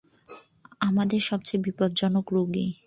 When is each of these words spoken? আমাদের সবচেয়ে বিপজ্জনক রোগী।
আমাদের 0.79 1.21
সবচেয়ে 1.21 1.63
বিপজ্জনক 1.63 2.25
রোগী। 2.33 2.67